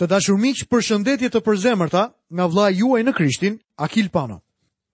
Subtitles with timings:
[0.00, 2.02] Të dashur miq, përshëndetje të përzemërta
[2.36, 4.38] nga vlla juaj në Krishtin, Akil Pano.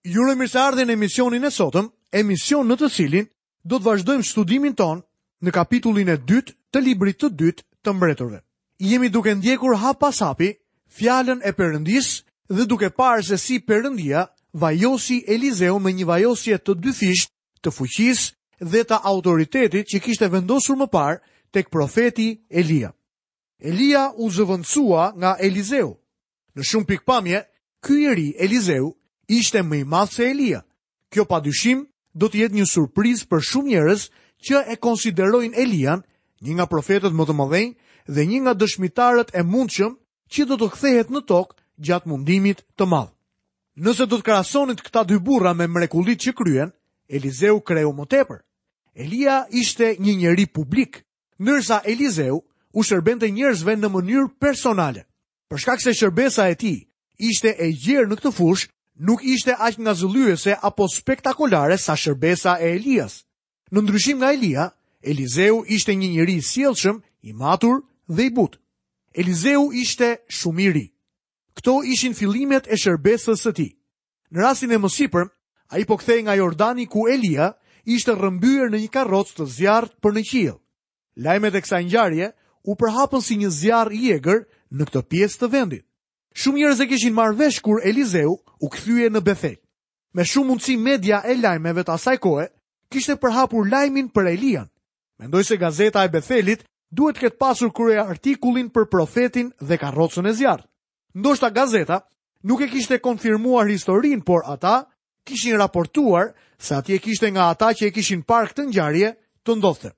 [0.04, 1.90] Ju urojmë mirëseardhje në emisionin e sotëm,
[2.22, 3.28] emision në të cilin
[3.68, 5.02] do të vazhdojmë studimin ton
[5.44, 8.40] në kapitullin e dytë të librit të dytë të mbretërve.
[8.90, 10.50] Jemi duke ndjekur hap pas hapi
[10.98, 12.08] fjalën e Perëndis
[12.56, 14.24] dhe duke parë se si Perëndia
[14.64, 17.26] vajosi Eliseu me një vajosje të dyfish
[17.62, 21.20] të fuqisë dhe të autoritetit që kishte vendosur më parë
[21.54, 22.90] tek profeti Elia.
[23.60, 25.88] Elia u zëvëndësua nga Elizeu.
[26.54, 27.40] Në shumë pikpamje,
[27.82, 28.92] ky i ri Elizeu
[29.26, 30.60] ishte më i madh se Elia.
[31.10, 31.82] Kjo padyshim
[32.14, 34.04] do të jetë një surprizë për shumë njerëz
[34.46, 36.04] që e konsiderojnë Elian
[36.44, 37.72] një nga profetët më të mëdhenj
[38.14, 39.96] dhe një nga dëshmitarët e mundshëm
[40.32, 43.14] që do të kthehet në tokë gjatë mundimit të madhë.
[43.78, 46.70] Nëse do të krasonit këta dy burra me mrekullitë që kryen,
[47.10, 48.40] Elizeu kreu më tepër.
[48.94, 51.02] Elia ishte një njeri publik,
[51.42, 52.40] ndërsa Elizeu
[52.76, 55.04] u shërbente njerëzve në mënyrë personale.
[55.48, 56.78] Për shkak se shërbesa e tij
[57.16, 62.74] ishte e gjerë në këtë fush, nuk ishte aq ngazëllyese apo spektakolare sa shërbesa e
[62.76, 63.22] Elias.
[63.72, 64.66] Në ndryshim nga Elia,
[65.02, 68.58] Eliseu ishte një njeri i sjellshëm, i matur dhe i butë.
[69.18, 70.86] Eliseu ishte shumë i ri.
[71.56, 73.72] Këto ishin fillimet e shërbesës së tij.
[74.30, 75.28] Në rastin e mësipër,
[75.74, 80.12] ai po kthehej nga Jordani ku Elia ishte rrëmbyer në një karrocë të zjarrt për
[80.14, 80.58] në qiell.
[81.24, 82.28] Lajmet e kësaj ngjarje
[82.68, 84.42] u përhapën si një zjarë i egrë
[84.76, 85.84] në këtë pjesë të vendit.
[86.36, 89.56] Shumë njerëz e kishin marrë vesh kur Elizeu u kthye në Bethel.
[90.14, 92.48] Me shumë mundësi media e lajmeve të asaj kohe,
[92.92, 94.68] kishte përhapur lajmin për Elian.
[95.18, 100.28] Mendoj se gazeta e Bethelit duhet të ketë pasur krye artikullin për profetin dhe karrocën
[100.30, 100.68] e zjarrit.
[101.16, 102.02] Ndoshta gazeta
[102.44, 104.84] nuk e kishte konfirmuar historin, por ata
[105.24, 109.10] kishin raportuar se e kishte nga ata që e kishin parë këtë ngjarje
[109.42, 109.90] të ndodhte.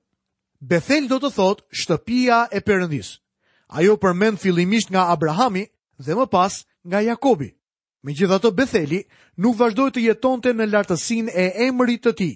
[0.61, 3.15] Bethel do të thot shtëpia e përëndis.
[3.73, 5.63] Ajo përmend fillimisht nga Abrahami
[5.97, 6.53] dhe më pas
[6.85, 7.49] nga Jakobi.
[8.05, 8.99] Me gjitha të Betheli
[9.41, 12.29] nuk vazhdoj të jetonte në lartësin e emrit të ti.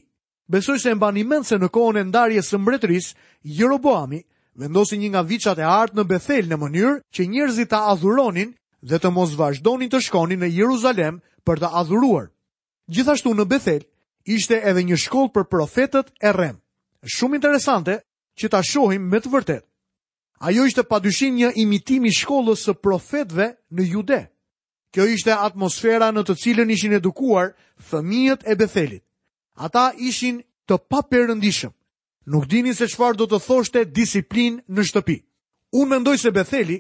[0.49, 3.11] Besoj se mba një mend se në kohën e ndarje së mbretëris,
[3.43, 4.23] Jeroboami
[4.57, 8.99] vendosi një nga vichat e artë në Bethel në mënyrë që njerëzit të adhuronin dhe
[9.01, 12.31] të mos vazhdonin të shkonin në Jeruzalem për të adhuruar.
[12.89, 13.85] Gjithashtu në Bethel,
[14.25, 16.57] ishte edhe një shkollë për profetët e rem.
[17.05, 18.01] Shumë interesante
[18.39, 19.63] që ta shohim me të vërtet.
[20.47, 24.21] Ajo ishte padyshim një imitim i shkollës së profetëve në Jude.
[24.93, 27.53] Kjo ishte atmosfera në të cilën ishin edukuar
[27.91, 29.03] fëmijët e Bethelit.
[29.65, 31.71] Ata ishin të paperëndishëm.
[32.33, 35.17] Nuk dini se çfarë do të thoshte disiplin në shtëpi.
[35.75, 36.79] Unë mendoj se Betheli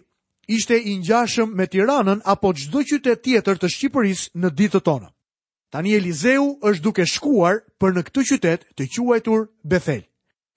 [0.55, 5.11] ishte i ngjashëm me Tiranën apo çdo qytet tjetër të Shqipërisë në ditët tona.
[5.71, 10.01] Tani Elizeu është duke shkuar për në këtë qytet të quajtur Bethel.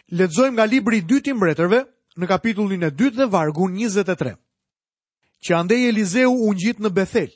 [0.09, 1.79] Ledzojmë nga libri 2 të mbretërve,
[2.19, 4.31] në kapitullin e 2 dhe vargun 23.
[5.45, 7.29] Që andej Elizeu unë gjitë në Bethel,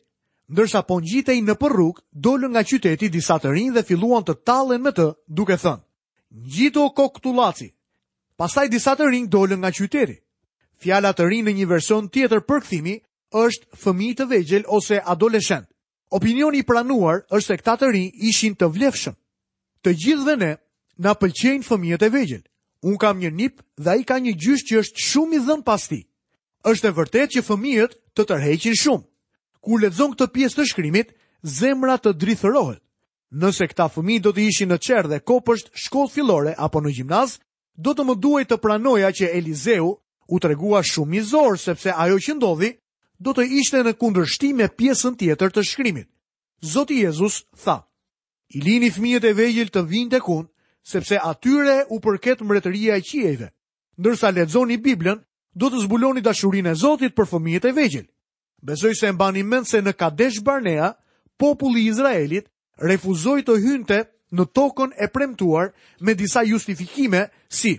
[0.52, 3.82] ndërsa po në gjitë e i në përruk, dollë nga qyteti disa të rinjë dhe
[3.90, 5.84] filluan të talen me të duke thënë.
[6.32, 7.68] Në gjitë o kokë të laci,
[8.40, 10.16] pasaj disa të rinjë dollë nga qyteti.
[10.82, 12.94] Fjala të rinjë në një version tjetër përkthimi
[13.44, 15.68] është fëmi të vegjel ose adoleshent.
[16.08, 19.14] Opinioni i pranuar është se këta të rinjë ishin të vlefshëm.
[19.84, 20.50] Të gjithë dhe ne,
[21.04, 22.42] na pëlqejnë fëmijët e vegjel.
[22.88, 25.62] Unë kam një nip dhe ai i ka një gjysh që është shumë i dhën
[25.66, 26.00] pas ti.
[26.70, 29.04] është e vërtet që fëmijët të tërheqin shumë.
[29.64, 31.08] Kur lexon këtë pjesë të shkrimit,
[31.58, 32.82] zemra të drithërohet.
[33.42, 37.36] Nëse këta fëmi do të ishin në qerë dhe kopësht shkollë filore apo në gjimnaz,
[37.74, 39.88] do të më duaj të pranoja që Eliseu
[40.34, 42.70] u tregua shumë i zorë sepse ajo që ndodhi
[43.26, 46.08] do të ishte në kundërshti me pjesën tjetër të shkrimit.
[46.72, 47.78] Zoti Jezus tha,
[48.54, 50.48] i lini fëmijët e vejgjil të vinë të kunë,
[50.82, 53.48] sepse atyre u përket mbretëria e qiejve.
[53.98, 55.20] Ndërsa lexoni Biblën,
[55.54, 58.06] do të zbuloni dashurinë e Zotit për fëmijët e vegjël.
[58.62, 60.92] Besoj se e mbani mend se në Kadesh Barnea,
[61.38, 62.46] populli i Izraelit
[62.78, 63.98] refuzoi të hynte
[64.32, 67.74] në tokën e premtuar me disa justifikime si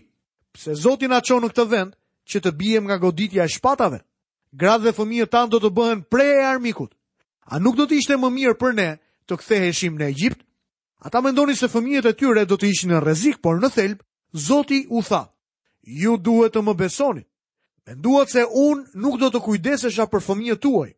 [0.53, 1.95] pse Zoti na çon në këtë vend
[2.29, 3.99] që të bijem nga goditja e shpatave.
[4.53, 6.91] Gratë dhe fëmijët tanë do të bëhen prej e armikut.
[7.51, 8.89] A nuk do të ishte më mirë për ne
[9.27, 10.45] të ktheheshim në Egjipt?
[11.03, 14.03] Ata mendoni se fëmijët e tyre do të ishin në rrezik, por në thelb
[14.43, 15.19] Zoti u tha:
[16.03, 17.25] "Ju duhet të më besoni.
[17.87, 20.93] Menduat se unë nuk do të kujdesesha për fëmijët tuaj.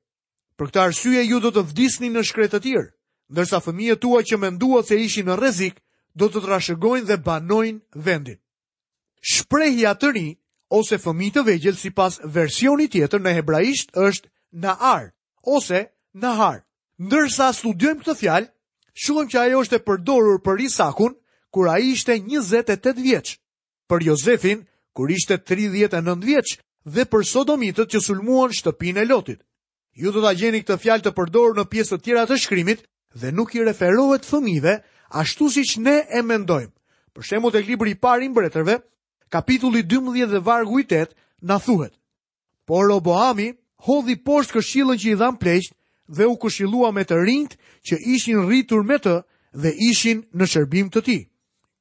[0.57, 2.91] Për këtë arsye ju do të vdisni në shkretë të tjerë,
[3.33, 5.81] ndërsa fëmijët tuaj që menduat se ishin në rrezik
[6.15, 8.39] do të trashëgojnë dhe banojnë vendin."
[9.31, 10.27] Shprehja të ri
[10.79, 15.11] ose fëmijë të vegjël sipas versionit tjetër në hebraisht është naar,
[15.41, 15.81] ose
[16.15, 16.61] Nahar.
[17.05, 18.47] Ndërsa studiojmë këtë fjalë,
[18.95, 21.13] shuhem që ajo është e përdorur për Isakun,
[21.51, 23.36] kur a ishte 28 vjeq,
[23.92, 24.63] për Jozefin,
[24.95, 26.56] kur ishte 39 vjeq,
[26.88, 29.42] dhe për sodomitët që sulmuan shtëpin e lotit.
[29.95, 32.83] Ju do të gjeni këtë fjalë të përdorur në pjesë të tjera të shkrimit
[33.19, 34.77] dhe nuk i referohet fëmive
[35.21, 36.74] ashtu si që ne e mendojmë.
[37.15, 38.80] Për shemu të libri i parin bretërve,
[39.31, 41.15] kapitulli 12 dhe vargu 8,
[41.48, 41.94] në thuhet.
[42.68, 43.51] Por Roboami
[43.88, 45.71] hodhi poshtë këshilën që i dham pleqt
[46.07, 47.55] dhe u këshillua me të rinjt
[47.87, 49.21] që ishin rritur me të
[49.61, 51.21] dhe ishin në shërbim të tij.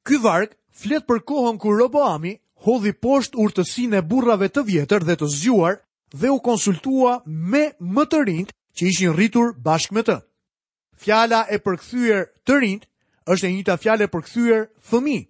[0.05, 2.35] Ky varg flet për kohën kur Roboami
[2.65, 5.79] hodhi poshtë urtësinë e burrave të vjetër dhe të zgjuar
[6.13, 10.17] dhe u konsultua me më të rinjt që ishin rritur bashkë me të.
[10.95, 12.85] Fjala e përkthyer të rinjt
[13.29, 15.25] është e njëjta fjalë e përkthyer fëmijë.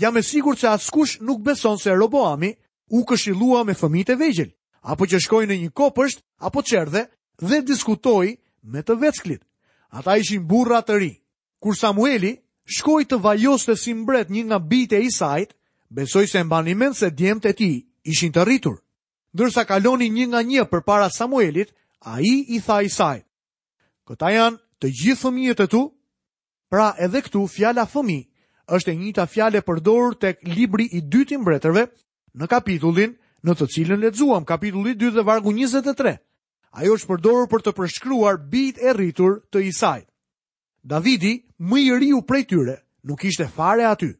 [0.00, 2.50] Jam e sigurt se askush nuk beson se Roboami
[2.96, 4.50] u këshillua me fëmijët e vegjël,
[4.82, 7.04] apo që shkoi në një kopësht apo çerdhe
[7.40, 8.36] dhe diskutoi
[8.70, 9.42] me të veçklit.
[9.96, 11.10] Ata ishin burra të ri.
[11.60, 12.34] Kur Samueli
[12.64, 15.50] shkoi të vajoste si mbret një nga bijtë e Isait,
[15.90, 17.76] besoi se mbani mend se djemtë e tij
[18.12, 18.76] ishin të rritur.
[19.34, 21.72] Ndërsa kaloni një nga një përpara Samuelit,
[22.12, 23.24] ai i tha Isait:
[24.06, 25.82] "Këta janë të gjithë fëmijët e tu?"
[26.70, 28.20] Pra edhe këtu fjala fëmi
[28.68, 29.24] është e njëta
[29.56, 31.82] e përdorur tek libri i dytë i mbretërve
[32.38, 36.18] në kapitullin në të cilën lexuam kapitulli 2 dhe vargu 23
[36.70, 40.06] ajo është përdorur për të përshkruar bit e rritur të Isajt.
[40.86, 44.12] Davidi, më i riu prej tyre, nuk ishte fare aty.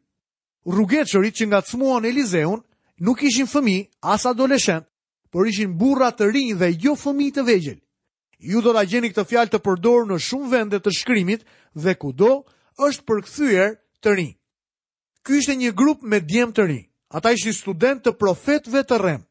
[0.67, 2.61] Rrugëçorit që ngacmuan Elizeun
[3.00, 4.85] nuk ishin fëmijë as adoleshent,
[5.32, 7.79] por ishin burra të rinj dhe jo fëmijë të vegjël.
[8.41, 12.31] Ju do ta gjeni këtë fjalë të përdorur në shumë vende të shkrimit dhe kudo
[12.87, 13.75] është përkthyer
[14.05, 14.35] të rinj.
[15.25, 16.85] Ky ishte një grup me djem të rinj.
[17.14, 19.23] Ata ishin studentë të profetëve të rrem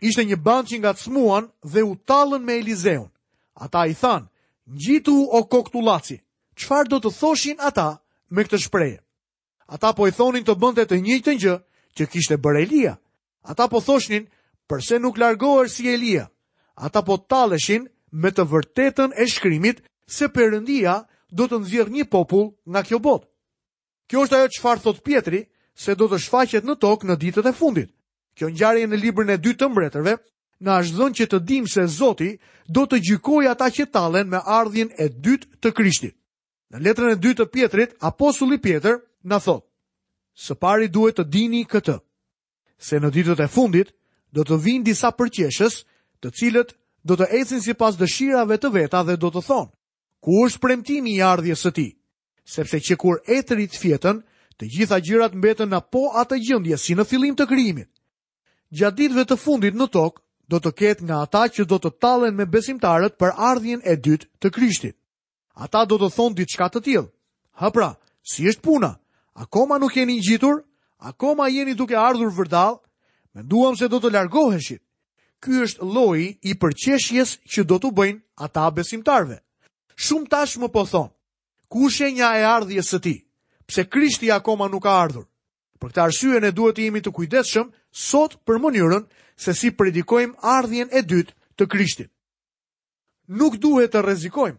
[0.00, 3.08] ishte një band që nga të smuan dhe u talën me Elizeun.
[3.54, 4.28] Ata i thanë,
[4.66, 6.20] njitu o koktulaci,
[6.56, 7.98] qëfar do të thoshin ata
[8.28, 8.98] me këtë shpreje?
[9.66, 11.54] Ata po i thonin të bënte të njëjtën gjë
[11.96, 12.96] që kishte bërë Elia.
[13.48, 14.28] Ata po thoshnin,
[14.68, 16.28] përse nuk largohër si Elia?
[16.76, 21.00] Ata po taleshin me të vërtetën e shkrimit se përëndia
[21.32, 23.26] do të nëzirë një popull nga kjo botë.
[24.06, 25.40] Kjo është ajo qfar thot pjetri,
[25.74, 27.90] se do të shfaqet në tokë në ditët e fundit.
[28.36, 30.12] Kjo ngjarje në librin e dytë të mbretërve
[30.68, 32.34] na shdhën që të dim se Zoti
[32.68, 36.14] do të gjykoj ata që talen me ardhjën e dytë të Krishtit.
[36.72, 38.98] Në letrën e dytë të Pjetrit, apostulli Pjetër
[39.30, 39.64] na thot:
[40.36, 41.96] "Së pari duhet të dini këtë,
[42.78, 43.94] se në ditët e fundit
[44.36, 45.78] do të vinë disa përqeshës,
[46.20, 49.70] të cilët do të ecin sipas dëshirave të veta dhe do të thonë:
[50.20, 51.88] Ku është premtimi i ardhjes së ti?
[52.56, 54.20] Sepse që kur etërit fjetën,
[54.58, 57.90] të gjitha gjërat mbetën apo po atë gjëndje si në fillim të krijimit
[58.72, 62.36] gjatë ditëve të fundit në tokë, do të ketë nga ata që do të talen
[62.36, 64.96] me besimtarët për ardhjen e dytë të krishtit.
[65.58, 67.08] Ata do të thonë ditë të tjilë.
[67.62, 68.90] Ha pra, si është puna?
[69.34, 70.62] Akoma nuk jeni ngjitur?
[70.98, 72.78] Akoma jeni duke ardhur vërdal?
[73.34, 74.82] Menduam se do të largoheshit.
[75.42, 79.42] Ky është loji i përqeshjes që do të bëjnë ata besimtarve.
[79.96, 81.12] Shumë tash më po thonë,
[81.68, 83.16] ku shenja e ardhjes së ti?
[83.66, 85.26] Pse krishti akoma nuk ka ardhur?
[85.80, 87.66] Për këtë arsye ne duhet të jemi të kujdesshëm
[87.96, 89.06] sot për mënyrën
[89.40, 92.10] se si predikojmë ardhjen e dytë të Krishtit.
[93.40, 94.58] Nuk duhet të rrezikojmë,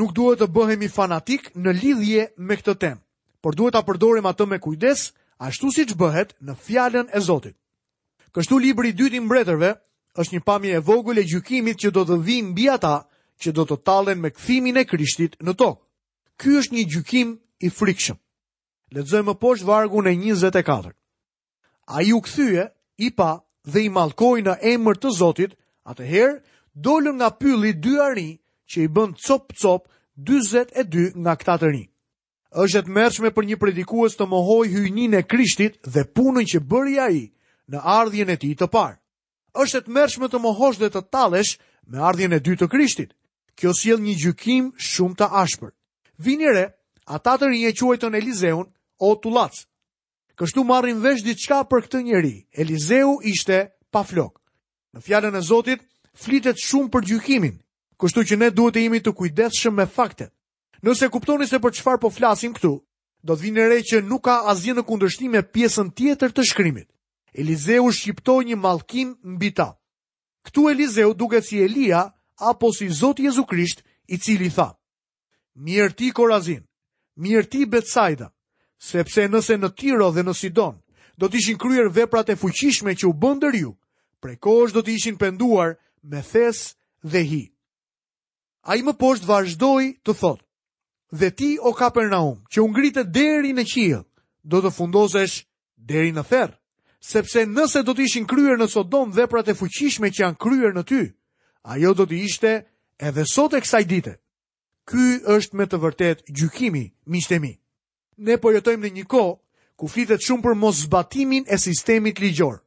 [0.00, 3.00] nuk duhet të bëhemi fanatik në lidhje me këtë temë,
[3.42, 5.06] por duhet ta përdorim atë me kujdes,
[5.40, 7.56] ashtu siç bëhet në fjalën e Zotit.
[8.34, 9.72] Kështu libri i dytë i mbretërve
[10.20, 12.94] është një pamje e vogël e gjykimit që do të vijë mbi ata
[13.42, 15.80] që do të tallen me kthimin e Krishtit në tokë.
[16.40, 17.30] Ky është një gjykim
[17.66, 18.18] i frikshëm.
[18.92, 20.92] Lexojmë poshtë vargun e 24.
[21.86, 26.38] A ju u këthyje, i pa dhe i malkoj në emër të Zotit, atëherë
[26.74, 28.28] dollën nga pylli dy arni
[28.70, 29.88] që i bën cop cop
[30.22, 31.88] 22 nga këta të rinj.
[32.52, 36.96] Është e mërshme për një predikues të mohoj hyjnin e Krishtit dhe punën që bëri
[37.00, 37.20] ai
[37.72, 38.98] në ardhjën e tij të parë.
[39.62, 41.56] Është të mërshme të mohoj dhe të tallesh
[41.90, 43.10] me ardhjën e dytë të Krishtit.
[43.58, 45.72] Kjo sjell një gjykim shumë të ashpër.
[46.24, 46.66] Vini re,
[47.16, 48.68] ata të rinj e quajtën Elizeun
[49.04, 49.64] o t'ulacë.
[50.40, 52.34] Kështu marrin vesh diçka për këtë njeri.
[52.62, 53.58] Elizeu ishte
[53.92, 54.38] pa flok.
[54.96, 55.80] Në fjalën e Zotit
[56.24, 57.58] flitet shumë për gjykimin,
[58.00, 60.32] kështu që ne duhet të jemi të kujdesshëm me faktet.
[60.82, 62.72] Nëse kuptoni se për çfarë po flasim këtu,
[63.24, 66.88] do të vini re që nuk ka asgjë në kundërshtim me pjesën tjetër të shkrimit.
[67.42, 69.68] Elizeu shqiptoi një mallkim mbi ta.
[70.48, 72.02] Ktu Elizeu duket si Elia
[72.50, 74.70] apo si Zoti Jezu Krisht, i cili tha:
[75.66, 76.64] Mirë ti Korazin,
[77.22, 78.32] mirë ti Betsaida
[78.82, 80.80] sepse nëse në Tiro dhe në Sidon
[81.20, 83.76] do të ishin kryer veprat e fuqishme që u bën deri ju,
[84.20, 86.62] prej kohësh do të ishin penduar me thes
[87.12, 87.42] dhe hi.
[88.66, 90.44] Ai më poshtë vazhdoi të thotë:
[91.20, 94.02] "Dhe ti o Kapernaum, që u ngritë deri në qiell,
[94.42, 95.36] do të fundosesh
[95.76, 96.52] deri në ferr,
[96.98, 100.82] sepse nëse do të ishin kryer në Sodom veprat e fuqishme që janë kryer në
[100.90, 101.02] ty,
[101.62, 102.52] ajo do të ishte
[102.98, 104.14] edhe sot e kësaj dite."
[104.90, 107.52] Ky është me të vërtetë gjykimi, miqtë e mi.
[107.54, 107.61] Shtemi
[108.20, 109.36] ne po jetojmë në një kohë
[109.80, 112.58] ku flitet shumë për mos zbatimin e sistemit ligjor.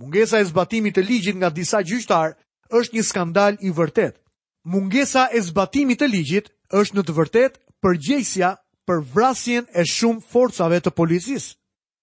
[0.00, 2.36] Mungesa e zbatimit të ligjit nga disa gjyqtar
[2.76, 4.16] është një skandal i vërtet.
[4.66, 8.54] Mungesa e zbatimit të ligjit është në të vërtet përgjegjësia
[8.88, 11.54] për vrasjen e shumë forcave të policisë.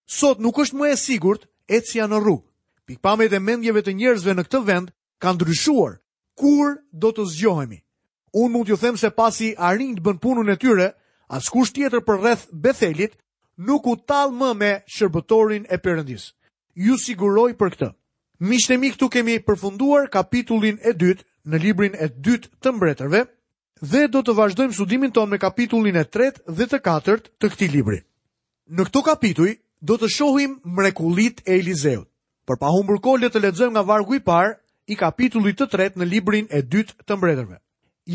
[0.08, 2.48] Sot nuk është më e sigurt ecja në rrugë.
[2.88, 5.94] Pikpamjet e mendjeve të njerëzve në këtë vend kanë ndryshuar.
[6.36, 7.80] Kur do të zgjohemi?
[8.34, 10.88] Unë mund t'ju them se pasi arrin të bën punën e tyre,
[11.34, 13.16] askush tjetër për rreth Bethelit
[13.70, 16.28] nuk u tall më me shërbëtorin e Perëndis.
[16.86, 17.90] Ju siguroj për këtë.
[18.50, 23.22] Miqtë mi këtu kemi përfunduar kapitullin e dytë në librin e dytë të mbretërve
[23.92, 27.70] dhe do të vazhdojmë studimin tonë me kapitullin e tretë dhe të katërt të këtij
[27.76, 28.00] libri.
[28.74, 29.52] Në këto kapituj
[29.90, 32.08] do të shohim mrekulit e Eliseut.
[32.48, 34.52] Për pa humbur kohë të lexojmë nga vargu i parë
[34.92, 37.58] i kapitullit të tretë në librin e dytë të mbretërve.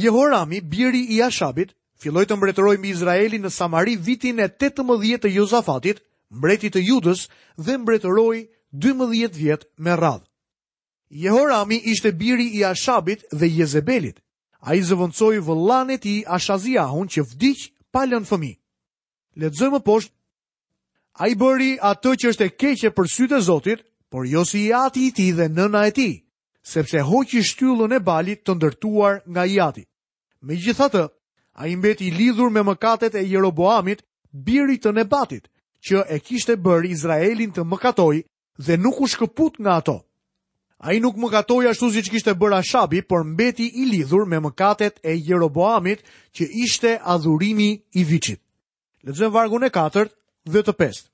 [0.04, 1.70] Jehorami, biri i Ashabit,
[2.02, 6.00] filloj të mbretëroj mbi Izraelin në Samari vitin e 18 të Jozafatit,
[6.31, 7.25] mbretit të judës
[7.59, 8.47] dhe mbretëroj
[8.85, 10.25] 12 vjetë me radhë.
[11.25, 14.19] Jehorami ishte biri i Ashabit dhe Jezebelit.
[14.61, 17.61] A i zëvëndsoj vëllanit i Ashaziahun që vdiq
[17.95, 18.52] palën fëmi.
[19.38, 20.12] Letëzoj më poshtë,
[21.19, 24.64] a i bëri atë që është e keqe për sytë e Zotit, por jo si
[24.67, 26.09] i ati i ti dhe nëna e ti,
[26.62, 29.85] sepse hoqi shtyllën e balit të ndërtuar nga i ati.
[30.43, 30.59] Me
[31.59, 35.49] a i mbeti lidhur me mëkatet e Jeroboamit, biri të nebatit,
[35.88, 38.21] që e kishte bërë Izraelin të mëkatoj
[38.65, 39.97] dhe nuk u shkëput nga ato.
[40.79, 44.38] A i nuk mëkatoj ashtu zi që kishte bërë ashabi, por mbeti i lidhur me
[44.41, 48.38] mëkatet e Jeroboamit që ishte adhurimi i vicit.
[49.07, 50.07] Lëzën vargun e 4
[50.55, 51.09] dhe të 5.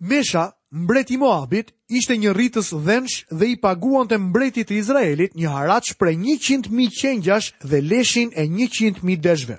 [0.00, 5.50] Mesha mbreti Moabit ishte një rritës dhenç dhe i paguan të mbretit të Izraelit një
[5.50, 9.56] haraq prej 100.000 qengjash dhe leshin e 100.000 deshve.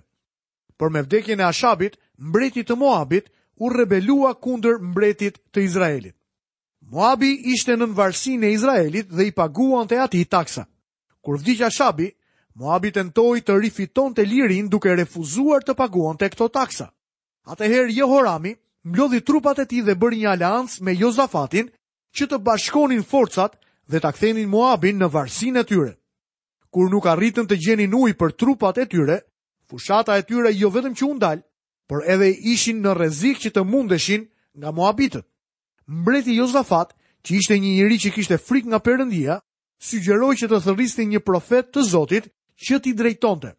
[0.80, 3.28] Por me vdekjen e Ashabit, mbreti të Moabit
[3.60, 6.16] u rebelua kunder mbretit të Izraelit.
[6.92, 10.64] Moabi ishte në nënvarsin e Izraelit dhe i paguan të ati taksa.
[11.22, 12.08] Kur vdikja Ashabi,
[12.56, 16.88] Moabi të ndoj të rifiton të lirin duke refuzuar të paguan të këto taksa.
[17.52, 21.68] Atëherë Jehorami, mblodhi trupat e tij dhe bëri një aleancë me Jozafatin
[22.18, 23.54] që të bashkonin forcat
[23.90, 25.94] dhe ta kthenin Moabin në varsin e tyre.
[26.72, 29.18] Kur nuk arritën të gjenin ujë për trupat e tyre,
[29.70, 31.42] fushata e tyre jo vetëm që u ndal,
[31.88, 34.24] por edhe ishin në rrezik që të mundeshin
[34.58, 35.26] nga Moabitët.
[35.88, 39.36] Mbreti Jozafat, që ishte një njeri që kishte frikë nga Perëndia,
[39.78, 43.52] sugjeroi që të thërrisnin një profet të Zotit që t'i drejtonte.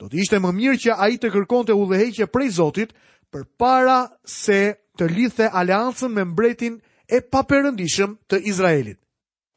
[0.00, 2.90] Do të ishte më mirë që ai të kërkonte udhëheqje prej Zotit
[3.32, 3.96] për para
[4.34, 4.58] se
[4.98, 8.98] të lidhte aleancën me mbretin e paperëndishëm të Izraelit.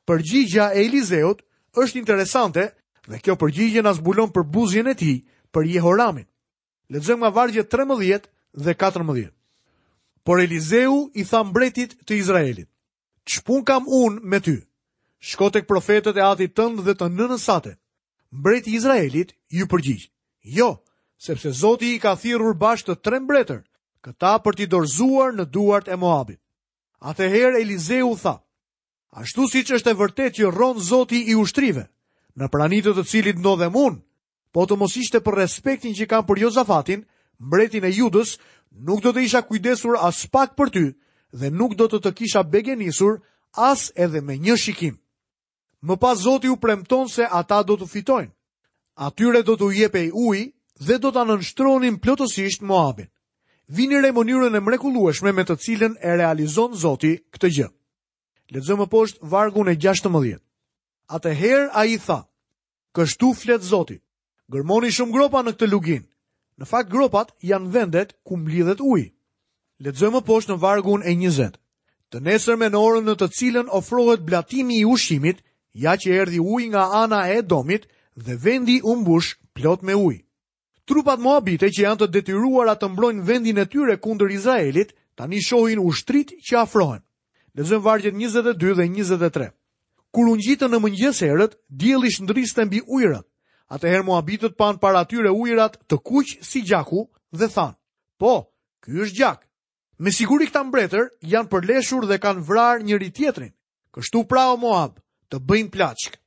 [0.08, 1.42] Përgjigja e Elizeut
[1.84, 2.66] është interesante
[3.10, 5.18] dhe kjo përgjigje na zbulon për buzjen e tij
[5.54, 6.28] për Jehoramin.
[6.92, 8.28] Lexojmë nga vargje 13
[8.66, 9.30] dhe 14.
[10.26, 12.68] Por Elizeu i tha mbretit të Izraelit:
[13.32, 14.58] "Çpun kam unë me ty?
[15.28, 17.78] Shko tek profetët e ati tënd dhe të nënësate.
[18.32, 20.04] Mbreti i Izraelit ju përgjigj:
[20.58, 20.70] "Jo,
[21.22, 23.60] sepse Zoti i ka thirrur bashkë të tre mbretër,
[24.02, 26.40] këta për t'i dorzuar në duart e Moabit.
[27.12, 28.34] Atëherë Eliseu tha:
[29.22, 31.84] Ashtu siç është e vërtetë që rron Zoti i ushtrive,
[32.36, 34.02] në pranitë të cilit ndodhem unë,
[34.56, 37.06] po të mos ishte për respektin që kam për Jozafatin,
[37.40, 38.36] mbretin e Judës,
[38.90, 40.86] nuk do të isha kujdesur as pak për ty
[41.38, 43.20] dhe nuk do të të kisha begenisur
[43.70, 44.98] as edhe me një shikim.
[45.86, 48.34] Më pas Zoti u premton se ata do të fitojnë.
[49.08, 50.46] Atyre do të jepej ujë
[50.86, 53.08] dhe do të nënshtronin plotësisht Moabin.
[53.72, 57.68] Vini re mënyrën e mrekulueshme me të cilën e realizon Zoti këtë gjë.
[58.52, 60.40] Lexojmë poshtë vargun e 16.
[61.18, 62.18] Atëherë ai tha:
[62.96, 64.00] Kështu flet Zoti.
[64.52, 66.04] Gërmoni shumë gropa në këtë lugin.
[66.60, 69.08] Në fakt gropat janë vendet ku mblidhet uji.
[69.86, 71.56] Lexojmë poshtë në vargun e 20.
[72.12, 75.44] Të nesër me në orën në të cilën ofrohet blatimi i ushqimit,
[75.80, 77.88] ja që erdhi uji nga ana e Edomit
[78.26, 80.20] dhe vendi u mbush plot me ujë.
[80.92, 85.80] Trupat Moabite që janë të detyruar atë mbrojnë vendin e tyre kundër Izraelit, tani shohin
[85.80, 87.00] ushtrit që afrohen.
[87.56, 89.48] Lezëm vargjet 22 dhe 23.
[90.12, 93.24] Kur unë gjitë në mëngjes erët, djeli shëndrisë të mbi ujrat.
[93.72, 97.06] Atëherë Moabitët panë para atyre ujrat të kuqë si gjaku
[97.40, 97.78] dhe thanë,
[98.20, 98.34] po,
[98.84, 99.40] ky është gjak.
[100.04, 103.56] Me siguri këta mbretër janë përleshur dhe kanë vrarë njëri tjetrin.
[103.96, 105.00] Kështu pra o Moab,
[105.32, 106.18] të bëjnë plaqkë.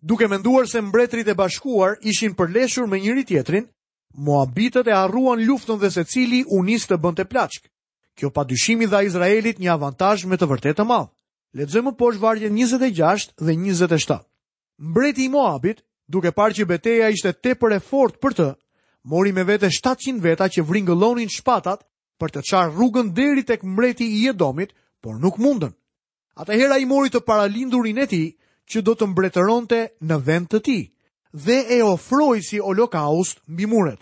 [0.00, 3.66] Duke menduar se mbretrit e bashkuar ishin përleshur me njëri tjetrin,
[4.14, 7.66] Moabitët e arruan luftën dhe se cili unis të bënd të plachkë.
[8.16, 11.10] Kjo pa dyshimi dha Izraelit një avantaj me të vërtetë të madhë.
[11.56, 14.22] Ledzëmë poshë vargje 26 dhe 27.
[14.90, 18.48] Mbreti i Moabit, duke par që beteja ishte te për e fort për të,
[19.12, 21.84] mori me vete 700 veta që vringëlonin shpatat
[22.20, 24.72] për të qarë rrugën deri tek mbreti i edomit,
[25.02, 25.72] por nuk mundën.
[26.40, 28.22] Ata hera i mori të paralindurin e ti
[28.70, 30.78] që do të mbretëronte në vend të ti
[31.34, 33.98] dhe e ofroi si holokaust mbi muret.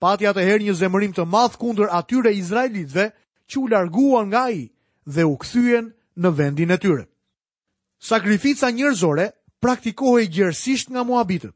[0.00, 3.10] Pati atëherë një zemërim të madh kundër atyre izraelitëve
[3.50, 4.70] që u larguan nga ai
[5.04, 7.04] dhe u kthyen në vendin e tyre.
[8.00, 9.26] Sakrifica njerëzore
[9.60, 11.52] praktikohej gjerësisht nga muabitët.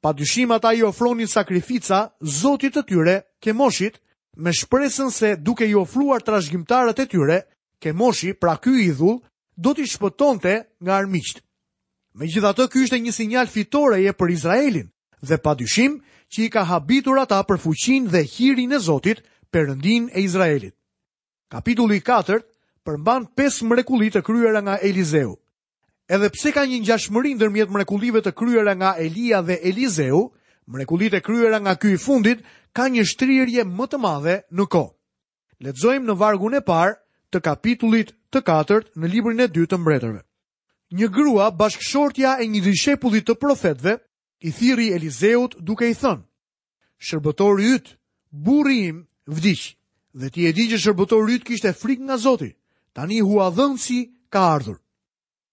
[0.00, 3.96] Padyshim ata i ofronin sakrifica Zotit të tyre, Kemoshit,
[4.36, 7.38] me shpresën se duke i ofruar trashëgimtarët e tyre,
[7.80, 9.22] Kemoshi, pra ky idhull,
[9.56, 10.52] do t'i shpëtonte
[10.82, 11.40] nga armiqtë.
[12.16, 14.86] Me gjitha të ky ishte një sinjal fitore e për Izraelin
[15.20, 15.98] dhe pa dyshim
[16.32, 19.20] që i ka habitur ata për fuqin dhe hirin e Zotit
[19.52, 20.72] për rëndin e Izraelit.
[21.52, 22.40] Kapitulli 4
[22.88, 25.34] përmban 5 mrekulit të kryera nga Elizeu.
[26.08, 30.22] Edhe pse ka një ngjashmërinë ndërmjet mrekullive të kryera nga Elia dhe Elizeu,
[30.72, 32.40] mrekullit e kryera nga ky i fundit
[32.72, 34.94] ka një shtrirje më të madhe në kohë.
[35.68, 36.96] Lexojmë në vargun e parë
[37.34, 40.24] të kapitullit të 4 në librin e 2 të mbretërve
[40.92, 43.96] një grua bashkëshortja e një dishepullit të profetve,
[44.44, 46.22] i thiri Elizeut duke i thënë,
[47.00, 47.96] shërbëtori ytë,
[48.30, 49.62] burri im, vdiq,
[50.14, 52.52] dhe ti e di që shërbëtori ytë kishte frik nga zoti,
[52.92, 54.00] tani hua dhënësi
[54.30, 54.78] ka ardhur.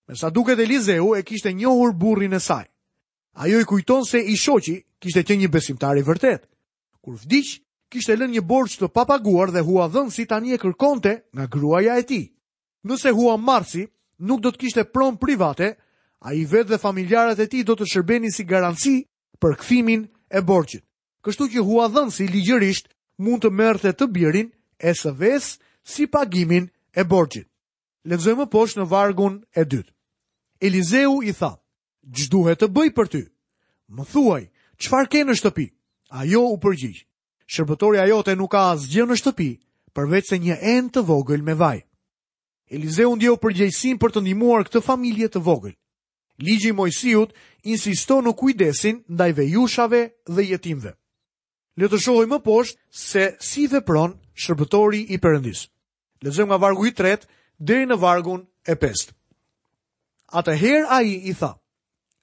[0.08, 2.66] Me sa duket Elizeu e kishte njohur burrin e saj.
[3.34, 6.44] Ajo i kujton se i shoqi kishte që një besimtar i vërtet.
[7.02, 11.48] Kur vdiq, kishte lënë një borç të papaguar dhe hua dhënësi tani e kërkonte nga
[11.48, 12.26] gruaja e tij.
[12.84, 13.88] Nëse hua marsi,
[14.24, 15.68] nuk do të kishte pronë private,
[16.24, 18.96] a i vetë dhe familjarët e ti do të shërbeni si garanci
[19.44, 20.84] për këthimin e borqit.
[21.24, 22.88] Kështu që hua dhënë si ligjërisht
[23.24, 24.50] mund të mërë të birin
[24.80, 25.12] e së
[25.94, 27.48] si pagimin e borqit.
[28.08, 29.92] Lezëmë më poshë në vargun e dytë.
[30.64, 31.52] Elizeu i tha,
[32.16, 33.24] gjduhet të bëj për ty.
[33.92, 34.42] Më thuaj,
[34.80, 35.66] qëfar ke në shtëpi?
[36.20, 37.04] Ajo u përgjishë.
[37.52, 39.50] Shërbëtori ajote nuk ka asgjë në shtëpi,
[39.96, 41.78] përveç se një enë të vogël me vaj.
[42.72, 45.74] Elizeu ndjeu përgjegjësinë për të ndihmuar këtë familje të vogël.
[46.40, 47.34] Ligji i Mojsiut
[47.74, 50.94] insisto në kujdesin ndaj vejushave dhe jetimve.
[51.82, 55.66] Le të shohim më poshtë se si vepron shërbëtori i Perëndis.
[56.24, 57.26] Lexojmë nga vargu i 3
[57.70, 59.12] deri në vargun e 5.
[60.42, 61.52] Atëherë ai i tha: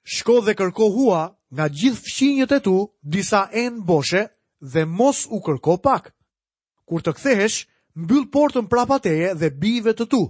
[0.03, 1.21] "Shko dhe kërko hua
[1.53, 2.77] nga gjithë fqinjet e tu
[3.15, 4.25] disa enë boshe
[4.73, 6.11] dhe mos u kërko pak.
[6.85, 7.59] Kur të kthehesh,
[7.95, 10.21] mbyll portën prapa teje dhe bive të tu.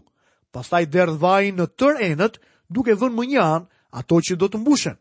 [0.52, 2.38] Pastaj derdh vajin në tër enët,
[2.70, 3.68] duke vënë më një anë
[4.02, 4.98] ato që do të mbushen.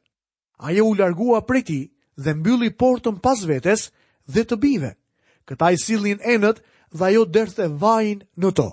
[0.61, 1.85] Ajo u largua prej tij
[2.21, 3.89] dhe mbylli portën pas vetes
[4.29, 4.93] dhe të bive.
[5.49, 6.63] Këta i sillin enët
[6.95, 8.69] dhe ajo derdhte vajin në to.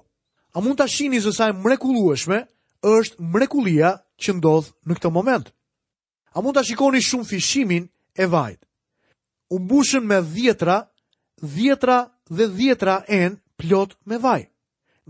[0.56, 2.44] A mund ta shihni se sa e mrekullueshme
[2.82, 5.48] është mrekullia që ndodh në këtë moment?
[6.36, 8.62] A mund ta shikoni shumë fishimin e vajit?
[9.50, 10.80] U mbushën me dhjetra,
[11.42, 11.98] dhjetra
[12.30, 14.48] dhe dhjetra enë plot me vaj.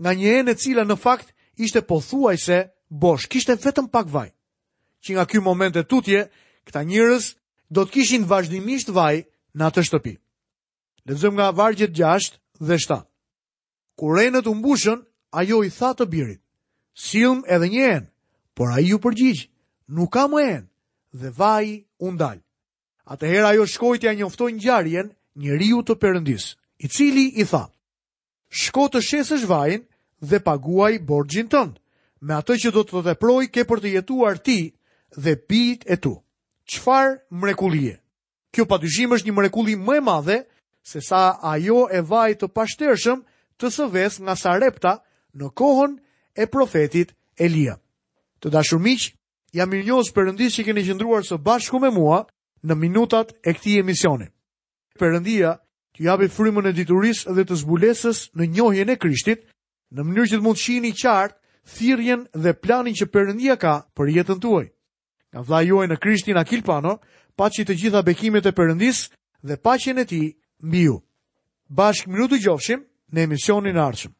[0.02, 2.58] Nga një enë e cila në fakt ishte po thuaj se
[2.88, 4.30] bosh, kishte vetëm pak vaj.
[5.04, 6.20] Që nga ky moment e tutje,
[6.66, 7.26] këta njërës
[7.74, 9.16] do të kishin vazhdimisht vaj
[9.56, 10.14] në atë shtëpi.
[11.08, 12.98] Lezëm nga vargjet gjasht dhe shta.
[13.98, 15.00] Kur enët u mbushën,
[15.40, 16.40] ajo i tha të birit,
[16.94, 18.08] silm edhe një enë,
[18.56, 19.48] por a ju përgjigjë,
[19.96, 20.68] nuk ka më enë,
[21.20, 21.66] dhe vaj
[22.00, 22.44] u ndalë.
[23.12, 25.08] Atëhera ajo shkojtja njoftoj një gjarjen
[25.42, 27.64] njëriu të përëndisë, i cili i tha,
[28.48, 29.82] shko të shesësh vajin
[30.20, 31.76] dhe paguaj borgjin tënd.
[32.20, 34.58] Me atë që do të të teproj ke për të jetuar ti
[35.16, 36.16] dhe bijt e tu.
[36.68, 37.98] Qfar mrekullie?
[38.52, 40.38] Kjo padyshim është një mrekulli më e madhe
[40.84, 43.22] se sa ajo e vaj të pashtershëm
[43.60, 44.92] të sëves nga nga Sarepta
[45.34, 45.98] në kohën
[46.40, 47.76] e profetit Elia.
[48.40, 49.12] Të dashur miq,
[49.54, 52.24] jam i njësë përëndis që keni qëndruar së bashku me mua
[52.64, 54.28] në minutat e këti emisioni.
[54.98, 55.56] Përëndia,
[55.98, 59.40] të japit frymën e diturisë dhe të zbulesës në njohjen e Krishtit,
[59.90, 61.34] në mënyrë që të mund shihni qartë
[61.74, 64.68] thirrjen dhe planin që Perëndia ka për jetën tuaj.
[65.32, 66.94] Nga vllai juaj në Krishtin Akil Pano,
[67.38, 69.10] paçi të gjitha bekimet e Perëndisë
[69.48, 70.26] dhe paqen e tij
[70.62, 70.96] mbi ju.
[71.68, 74.17] Bashkë minutë dëgjofshim në emisionin e ardhshëm.